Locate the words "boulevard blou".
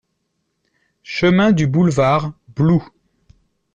1.67-2.83